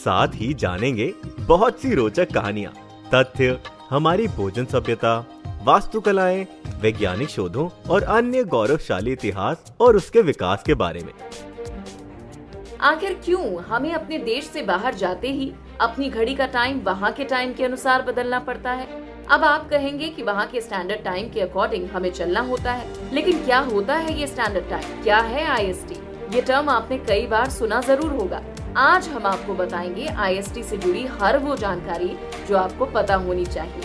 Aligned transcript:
साथ 0.00 0.34
ही 0.34 0.52
जानेंगे 0.54 1.12
बहुत 1.40 1.80
सी 1.80 1.94
रोचक 1.94 2.32
कहानियाँ, 2.34 2.72
तथ्य, 3.14 3.58
हमारी 3.90 4.26
भोजन 4.28 4.64
सभ्यता, 4.66 5.18
वास्तुकलाएँ, 5.64 6.46
वैज्ञानिक 6.80 7.28
शोधों 7.28 7.68
और 7.90 8.02
अन्य 8.10 8.44
गौरवशाली 8.46 9.12
इतिहास 9.12 9.72
और 9.80 9.96
उसके 9.96 10.22
विकास 10.22 10.62
के 10.62 10.74
बारे 10.74 11.00
में। 11.00 11.12
आखिर 12.82 13.14
क्यों 13.24 13.62
हमें 13.62 13.92
अपने 13.92 14.18
देश 14.20 14.44
से 14.44 14.62
बाहर 14.62 14.94
जाते 14.94 15.30
ही 15.30 15.52
अपनी 15.80 16.08
घड़ी 16.08 16.34
का 16.34 16.46
टाइम 16.48 16.80
वहाँ 16.80 17.12
के 17.12 17.24
टाइम 17.24 17.52
के 17.54 17.64
अनुसार 17.64 18.02
बदलना 18.02 18.38
पड़ता 18.40 18.72
है? 18.72 18.86
अब 19.30 19.44
आप 19.44 19.68
कहेंगे 19.70 20.08
कि 20.08 20.22
वहाँ 20.22 20.46
के 20.46 20.60
स्टैंडर्ड 20.60 21.04
टाइम 21.04 21.28
के 21.30 21.40
अकॉर्डिंग 21.40 21.88
हमें 21.90 22.10
चलना 22.12 22.40
होता 22.42 22.72
है, 22.72 22.86
लेकिन 23.12 23.44
क्या 23.44 23.58
होता 23.62 23.96
है 23.96 24.18
ये 24.20 24.26
स्टैंडर्ड 24.26 24.68
टाइम 24.70 25.02
क्या 25.02 25.18
है 25.18 25.44
आईएसटी 25.48 25.98
ये 26.34 26.40
टर्म 26.42 26.68
आपने 26.68 26.98
कई 26.98 27.26
बार 27.26 27.50
सुना 27.50 27.80
ज़रूर 27.80 28.10
होगा। 28.12 28.42
आज 28.76 29.08
हम 29.08 29.26
आपको 29.26 29.54
बताएँगे 29.54 30.06
IST 30.06 30.62
से 30.62 30.76
जुड़ी 30.76 31.06
हर 31.06 31.38
वो 31.38 31.56
जानकारी 31.56 32.16
जो 32.48 32.56
आपको 32.56 32.86
पता 32.86 33.14
होनी 33.14 33.44
चाहिए। 33.44 33.82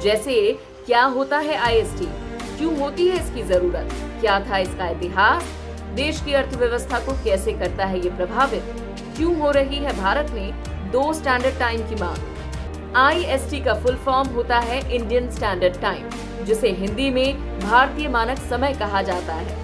जैसे, 0.00 0.58
क्या 0.86 1.04
होता 1.04 1.38
है 1.38 1.58
IST 1.62 2.04
क्यों 2.58 2.78
होती 2.78 3.08
है 3.08 3.16
इसकी 3.16 3.42
ज़रूरत? 3.42 3.88
क्या 4.20 4.40
था 4.40 4.58
इसका 4.58 4.88
इतिहास? 4.88 5.42
देश 5.94 6.20
की 6.20 6.32
अर्थव्यवस्था 6.32 6.98
को 6.98 7.12
कैसे 7.12 7.52
करता 7.52 7.84
है 7.84 8.04
ये 8.04 8.10
प्रभावित? 8.10 8.62
क्यों 9.16 9.38
हो 9.38 9.50
रही 9.50 9.76
है 9.76 10.02
भारत 10.02 10.30
में 10.30 10.52
दो 10.90 11.12
स्टैंडर्ड 11.12 11.58
टाइम 11.58 11.80
की 11.80 11.94
मांग? 11.94 12.18
IST 13.12 13.64
का 13.64 13.74
फुल 13.74 13.96
फॉर्म 13.96 14.28
होता 14.28 14.58
है 14.58 14.94
इंडियन 14.94 15.30
स्टैंडर्ड 15.30 15.80
टाइम 15.80 16.10
जिसे 16.44 16.70
हिंदी 16.70 17.10
में 17.10 17.60
भारतीय 17.60 18.08
मानक 18.08 18.38
समय 18.38 18.74
कहा 18.74 19.02
जाता 19.02 19.34
है। 19.34 19.56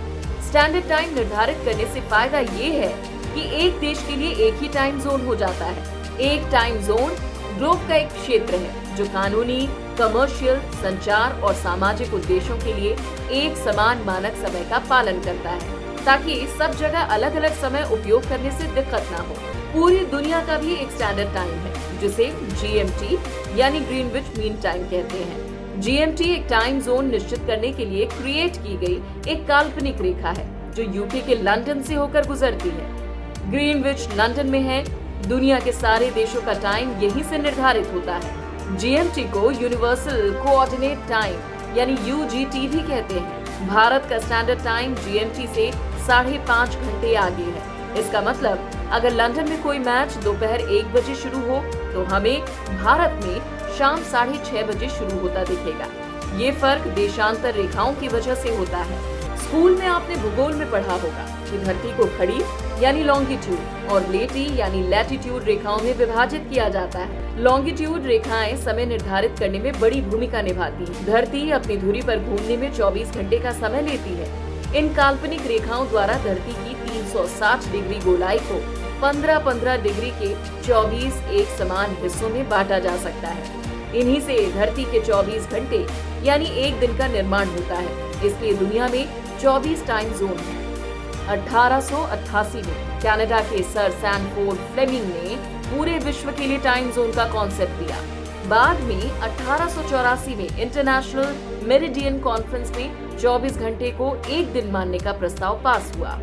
स्टैंडर्ड 0.43 0.89
टाइम 0.89 1.15
निर्धारित 1.15 1.57
करने 1.65 1.85
से 1.85 2.01
फ़ायदा 2.01 2.39
ये 2.39 2.71
है 2.81 3.15
कि 3.35 3.43
एक 3.65 3.79
देश 3.81 4.05
के 4.09 4.17
लिए 4.17 4.35
एक 4.47 4.63
ही 4.63 4.69
टाइम 4.69 5.01
जोन 5.01 5.27
हो 5.27 5.35
जाता 5.35 5.65
है। 5.65 6.19
एक 6.23 6.49
टाइम 6.53 6.77
जोन 6.79 7.17
ग्लोब 7.59 7.87
का 7.89 7.95
एक 7.95 8.09
क्षेत्र 8.11 8.55
है, 8.55 8.97
जो 8.97 9.05
कानूनी 9.05 9.67
कमर्शियल 9.99 10.61
संचार 10.75 11.41
और 11.41 11.55
सामाजिक 11.55 12.15
उद्देश्यों 12.15 12.57
के 12.59 12.73
लिए 12.75 12.97
एक 13.33 13.57
समान 13.57 14.03
मानक 14.07 14.37
समय 14.39 14.67
का 14.71 14.79
पालन 14.91 15.21
करता 15.21 15.51
है, 15.51 16.05
ताकि 16.05 16.47
सब 16.59 16.77
जगह 16.79 17.15
अलग 17.15 17.35
अलग 17.35 17.61
समय 17.61 17.89
उपयोग 17.93 18.29
करने 18.29 18.51
से 18.51 18.73
दिक्कत 18.75 19.09
ना 19.13 19.19
हो। 19.19 19.35
पूरी 19.73 20.05
दुनिया 20.07 20.45
का 20.47 20.59
भी 20.59 20.75
एक 20.75 20.91
स्टैंडर्ड 20.91 21.35
टाइम 21.35 21.51
है, 21.51 22.01
जिसे 22.01 22.27
जीएमटी 22.53 23.19
यानी 23.61 23.81
ग्रीनविच 23.81 24.39
मीन 24.39 24.61
टाइम 24.63 24.83
कहते 24.85 25.19
हैं। 25.19 25.81
जीएमटी 25.81 26.25
एक 26.25 26.47
टाइम 26.51 26.81
जोन 26.81 27.11
निश्चित 27.11 27.47
करने 27.47 27.73
के 27.73 27.85
लिए 27.85 28.05
क्रिएट 28.07 28.57
की 28.57 28.77
गई 28.77 29.33
एक 29.33 29.47
काल्पनिक 29.49 30.01
रेखा 30.01 30.31
है, 30.31 30.47
जो 30.75 30.83
यूके 30.93 31.21
के 31.21 31.35
लंदन 31.35 31.83
से 31.83 31.95
होकर 31.95 32.27
गुजरती 32.27 32.69
है। 32.69 32.94
ग्रीनविच 33.45 34.09
लंदन 34.17 34.47
में 34.47 34.61
है। 34.63 34.83
दुनिया 35.29 35.59
के 35.61 35.73
सारे 35.73 36.11
देशों 36.11 36.41
का 36.43 36.53
टाइम 36.61 36.91
यहीं 37.03 37.23
से 37.23 37.39
निर्धारित 37.39 37.93
होता 37.95 38.15
है। 38.15 38.77
जीएमटी 38.77 39.23
को 39.31 39.51
यूनिवर्सल 39.53 40.33
कोऑर्डिनेट 40.35 41.09
टाइम 41.09 41.77
यानी 41.79 41.97
यूजीटी 42.09 42.67
भी 42.69 42.81
कहते 42.81 43.15
हैं। 43.15 43.69
भारत 43.69 44.07
का 44.11 44.19
स्टैंडर्ड 44.19 44.65
टाइम 44.65 44.95
जीएमटी 44.97 45.47
से 45.47 45.71
साढ़े 46.07 46.39
पाँच 46.49 46.77
घंटे 46.77 47.15
आगे 47.17 47.45
है। 47.45 47.73
इसका 48.01 48.21
मतलब 48.21 48.71
अगर 48.93 49.13
लंदन 49.13 49.49
में 49.49 49.63
कोई 49.63 49.79
मैच 49.79 50.17
दोपहर 50.25 50.61
एक 50.61 50.93
बजे 50.93 51.15
शुरू 51.15 51.39
हो 51.41 51.61
तो 51.93 52.05
हमें 52.05 52.41
भारत 52.79 53.25
में 53.25 53.77
शाम 53.79 54.03
साढ़े 54.03 54.39
छह 54.45 54.67
बजे 54.67 54.89
शुरू 54.89 55.19
होता 55.21 55.45
दिखेगा। 55.45 55.87
ये 56.39 56.53
फ़र्क 56.53 56.87
देशांतर 56.95 57.55
रेखाओं 57.55 57.95
की 57.95 58.09
वजह 58.09 58.35
से 58.35 58.57
होता 58.57 58.79
है। 58.79 58.99
स्कूल 59.55 59.77
में 59.77 59.87
आपने 59.87 60.17
भूगोल 60.17 60.55
में 60.55 60.71
पढ़ा 60.71 60.93
होगा 60.93 61.25
कि 61.51 61.59
धरती 61.59 61.97
को 61.97 62.05
खड़ी, 62.19 62.39
यानी 62.85 63.03
लॉन्गिट्यूड 63.03 63.91
और 63.91 64.09
लेटी, 64.09 64.59
यानी 64.59 64.83
लैटिट्यूड 64.83 65.45
रेखाओं 65.45 65.79
में 65.79 65.95
विभाजित 65.95 66.47
किया 66.51 66.69
जाता 66.69 66.99
है। 66.99 67.43
लॉन्गिट्यूड 67.43 68.07
रेखाएँ 68.07 68.57
समय 68.57 68.87
निर्धारित 68.87 69.39
करने 69.39 69.59
में 69.59 69.81
बड़ी 69.81 70.01
भूमिका 70.03 70.43
निभाती 70.43 70.85
है। 70.85 71.05
धरती 71.07 71.51
अपनी 71.51 71.77
धुरी 71.77 72.03
पर 72.03 72.19
घूमने 72.19 72.57
में 72.57 72.73
24 72.73 73.15
घंटे 73.15 73.39
का 73.39 73.53
समय 73.53 73.83
लेती 73.83 74.15
है। 74.15 74.29
इन 74.77 74.95
काल्पनिक 74.95 75.47
रेखाओं 75.47 75.89
द्वारा 75.89 76.19
धरती 76.19 76.53
की 76.53 76.75
360 76.85 77.73
डिग्री 77.73 78.01
गोलाई 78.01 78.39
को 78.39 78.61
15-15 79.03 79.77
डिग्री 79.77 80.11
के 80.11 80.35
24 80.63 81.23
एक 81.31 81.59
समान 81.59 81.97
हिस्सों 82.01 82.29
में 82.29 82.49
बांटा 82.49 82.79
जा 82.79 82.97
सकता 82.97 83.29
है। 83.29 83.63
इन्हीं 83.95 84.21
से 84.21 84.53
धरती 84.53 84.85
के 84.85 85.01
24 85.01 85.51
घंटे, 85.51 85.87
यानी 86.23 86.47
एक 86.47 86.81
दिन 86.81 86.97
का 86.99 87.07
निर्माण 87.07 87.49
होता 87.49 87.75
है। 87.75 88.03
इसलिए 88.27 88.55
दुनिया 88.55 88.89
में 88.89 89.24
24 89.41 89.87
टाइम 89.87 90.13
जोन 90.19 90.39
है 90.41 90.63
1888 91.29 92.67
में 92.67 93.01
कनाडा 93.03 93.41
के 93.43 93.63
सर 93.65 93.91
सैनफोर्ड 94.01 94.59
फ्लेमिंग 94.73 95.07
ने 95.07 95.37
पूरे 95.67 95.99
विश्व 96.01 96.31
के 96.33 96.47
लिए 96.47 96.59
टाइम 96.61 96.91
जोन 96.93 97.13
का 97.13 97.25
कॉन्सेप्ट 97.31 97.83
दिया। 97.83 97.97
बाद 98.49 98.81
में 98.81 99.11
अठारह 99.11 99.69
सौ 99.69 99.83
चौरासी 99.91 100.35
में 100.35 100.47
इंटरनेशनल 100.47 101.35
मेरिडियन 101.69 102.19
कॉन्फ्रेंस 102.21 102.73
में 102.77 103.19
24 103.19 103.59
घंटे 103.59 103.91
को 103.93 104.15
एक 104.31 104.53
दिन 104.53 104.71
मानने 104.71 104.99
का 104.99 105.13
प्रस्ताव 105.15 105.61
पास 105.65 105.93
हुआ। 105.97 106.19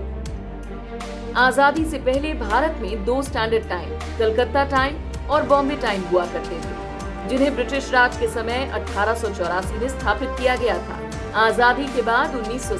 आज़ादी 1.37 1.85
से 1.85 1.97
पहले 1.99 2.33
भारत 2.35 2.77
में 2.81 3.05
दो 3.05 3.21
स्टैंडर्ड 3.23 3.69
टाइम 3.69 3.89
कलकत्ता 4.19 4.63
टाइम 4.69 5.29
और 5.29 5.43
बॉम्बे 5.47 5.75
टाइम 5.81 6.01
हुआ 6.03 6.25
करते 6.25 6.55
थे, 6.57 7.29
जिन्हें 7.29 7.53
ब्रिटिश 7.55 7.91
राज 7.93 8.17
के 8.17 8.27
समय 8.29 8.69
अठारह 8.73 9.15
सौ 9.15 9.29
चौरासी 9.29 9.79
में 9.79 9.87
स्थापित 9.89 10.29
किया 10.39 10.55
गया 10.55 10.77
था। 10.79 10.99
आज़ादी 11.35 11.85
के 11.87 12.01
बाद 12.01 12.35
उन्नीस 12.35 12.71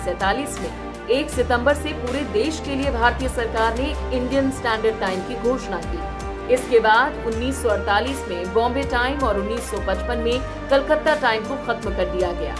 में 0.60 1.10
एक 1.10 1.30
सितंबर 1.30 1.74
से 1.74 1.92
पूरे 1.96 2.22
देश 2.34 2.60
के 2.66 2.76
लिए 2.76 2.92
भारतीय 2.92 3.30
सरकार 3.30 3.78
ने 3.78 3.86
इंडियन 4.18 4.50
स्टैंडर्ड 4.52 5.00
टाइम 5.00 5.20
की 5.28 5.36
घोषणा 5.42 5.80
की। 5.84 6.54
इसके 6.54 6.80
बाद 6.80 7.14
1948 7.26 8.28
में 8.30 8.54
बॉम्बे 8.54 8.84
टाइम 8.92 9.24
और 9.24 9.40
1955 9.40 10.24
में 10.24 10.68
कलकत्ता 10.70 11.16
टाइम 11.22 11.44
को 11.44 11.56
खत्म 11.66 11.96
कर 11.96 12.12
दिया 12.12 12.32
गया। 12.32 12.56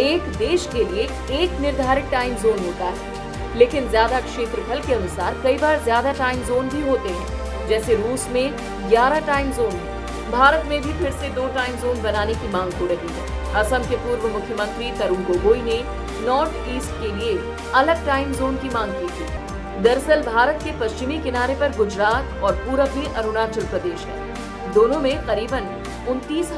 एक 0.00 0.28
देश 0.38 0.68
के 0.72 0.84
लिए 0.84 1.08
एक 1.40 1.58
निर्धारित 1.60 2.10
टाइम 2.12 2.34
जोन 2.36 2.58
होता 2.58 2.84
है, 2.86 3.58
लेकिन 3.58 3.88
ज़्यादा 3.88 4.20
क्षेत्रफल 4.22 4.80
के 4.86 4.94
अनुसार 4.94 5.40
कई 5.42 5.58
बार 5.58 5.82
ज़्यादा 5.82 6.12
टाइम 6.14 6.44
जोन 6.44 6.68
भी 6.68 6.88
होते 6.88 7.08
हैं। 7.08 7.68
जैसे 7.68 7.94
रूस 7.96 8.28
में 8.32 8.46
11 8.90 9.26
टाइम 9.26 9.52
जोन 9.52 9.72
है। 9.72 10.01
भारत 10.32 10.64
में 10.66 10.80
भी 10.82 10.92
फिर 10.92 11.10
से 11.12 11.28
दो 11.28 11.46
टाइम 11.48 11.74
जोन 11.76 12.02
बनाने 12.02 12.34
की 12.34 12.48
मांग 12.48 12.72
हो 12.72 12.86
रही 12.86 13.08
है। 13.08 13.54
असम 13.54 13.82
के 13.88 13.96
पूर्व 13.96 14.26
मुख्यमंत्री 14.28 14.90
तरुण 14.92 15.24
गोगोई 15.24 15.62
ने 15.62 15.82
नॉर्थ 16.26 16.68
ईस्ट 16.68 16.90
के 17.00 17.10
लिए 17.12 17.38
अलग 17.74 18.06
टाइम 18.06 18.32
जोन 18.32 18.56
की 18.56 18.68
मांग 18.68 18.92
की 18.92 19.08
थी। 19.08 19.26
दरअसल 19.82 20.22
भारत 20.22 20.60
के 20.64 20.72
पश्चिमी 20.80 21.18
किनारे 21.18 21.54
पर 21.54 21.76
गुजरात 21.76 22.42
और 22.42 22.54
पूरब 22.56 22.96
में 22.96 23.06
अरुणाचल 23.06 23.66
प्रदेश 23.66 24.04
है। 24.04 24.72
दोनों 24.72 25.00
में 25.00 25.26
करीबन 25.26 25.68
उनतीस 26.08 26.50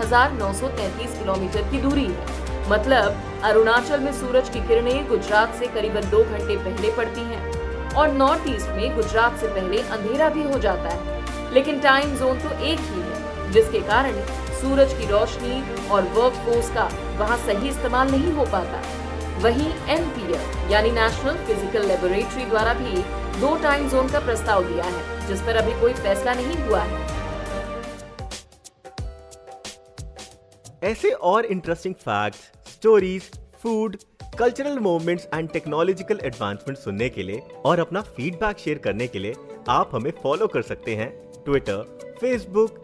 किलोमीटर 1.19 1.69
की 1.71 1.81
दूरी 1.81 2.05
है। 2.05 2.43
मतलब 2.71 3.41
अरुणाचल 3.45 4.01
में 4.01 4.13
सूरज 4.13 4.49
की 4.49 4.61
किरणें 4.69 5.09
गुजरात 5.09 5.55
से 5.55 5.67
करीबन 5.67 6.11
दो 6.11 6.23
घंटे 6.25 6.57
पहले 6.57 6.91
पड़ती 6.91 7.21
हैं 7.21 7.93
और 7.95 8.13
नॉर्थ 8.13 8.49
ईस्ट 8.49 8.69
में 8.69 8.95
गुजरात 8.97 9.39
से 9.39 9.49
पहले 9.49 9.81
अंधेरा 9.89 10.29
भी 10.29 10.43
हो 10.43 10.59
जाता 10.59 10.89
है। 10.89 11.53
लेकिन 11.55 11.81
टाइम 11.81 12.17
जोन 12.17 12.39
तो 12.39 12.51
एक 12.51 12.81
ही 12.81 13.01
है। 13.01 13.14
जिसके 13.55 13.81
कारण 13.89 14.21
सूरज 14.61 14.93
की 14.99 15.07
रोशनी 15.07 15.89
और 15.89 16.03
वर्क 16.15 16.35
फोर्स 16.45 16.71
का 16.75 16.85
वहाँ 17.19 17.37
सही 17.39 17.69
इस्तेमाल 17.69 18.11
नहीं 18.11 18.33
हो 18.33 18.45
पाता। 18.53 18.83
वहीं 19.43 19.69
एनपीएल 19.91 20.71
यानी 20.73 20.91
नेशनल 20.93 21.37
फ़िज़िकल 21.47 21.87
लेबोरेटरी 21.89 22.45
द्वारा 22.45 22.73
भी 22.75 23.03
दो 23.41 23.55
टाइम 23.63 23.89
जोन 23.91 24.09
का 24.09 24.21
प्रस्ताव 24.21 24.65
दिया 24.65 24.85
है, 24.85 25.27
जिस 25.29 25.41
पर 25.41 25.57
अभी 25.57 25.81
कोई 25.81 25.93
फैसला 25.95 26.35
नहीं 26.35 26.57
हुआ 26.67 26.81
है। 26.83 27.03
ऐसे 30.83 31.11
और 31.11 31.45
interesting 31.47 31.95
fact 31.97 32.69
stories 32.69 33.31
food 33.63 33.97
cultural 34.39 34.79
movements 34.79 35.29
and 35.35 35.51
technological 35.51 36.21
advancement 36.25 36.79
सुनने 36.79 37.09
के 37.09 37.23
लिए 37.23 37.43
और 37.67 37.81
अपना 37.81 38.01
फीडबैक 38.09 38.59
शेयर 38.59 38.79
करने 38.85 39.07
के 39.07 39.19
लिए 39.19 39.35
आप 39.71 39.91
हमें 39.95 40.11
फॉलो 40.23 40.47
कर 40.47 40.63
सकते 40.63 40.97
हैं 40.97 41.11
Twitter 41.45 41.83
Facebook 42.21 42.84